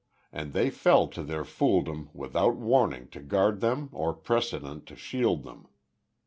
And 0.31 0.53
they 0.53 0.71
fell 0.71 1.07
to 1.09 1.21
their 1.21 1.43
fooldom 1.43 2.09
without 2.11 2.55
warning 2.55 3.07
to 3.09 3.19
guard 3.19 3.61
them 3.61 3.89
or 3.91 4.13
precedent 4.15 4.87
to 4.87 4.95
shield 4.95 5.43
them. 5.43 5.67